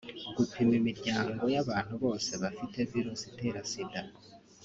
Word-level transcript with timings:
gupima 0.37 0.73
imiryango 0.81 1.43
y’abantu 1.55 1.93
bose 2.03 2.31
bafite 2.41 2.77
virusi 2.91 3.23
itera 3.31 3.59
Sida 3.69 4.01